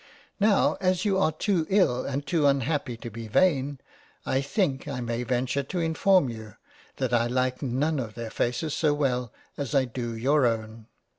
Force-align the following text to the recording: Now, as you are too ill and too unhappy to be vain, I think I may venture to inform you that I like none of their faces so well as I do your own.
Now, 0.39 0.77
as 0.81 1.05
you 1.05 1.19
are 1.19 1.31
too 1.31 1.67
ill 1.69 2.05
and 2.07 2.25
too 2.25 2.47
unhappy 2.47 2.97
to 2.97 3.11
be 3.11 3.27
vain, 3.27 3.77
I 4.25 4.41
think 4.41 4.87
I 4.87 4.99
may 4.99 5.21
venture 5.21 5.61
to 5.61 5.79
inform 5.79 6.27
you 6.27 6.55
that 6.97 7.13
I 7.13 7.27
like 7.27 7.61
none 7.61 7.99
of 7.99 8.15
their 8.15 8.31
faces 8.31 8.73
so 8.73 8.95
well 8.95 9.31
as 9.57 9.75
I 9.75 9.85
do 9.85 10.15
your 10.15 10.47
own. 10.47 10.87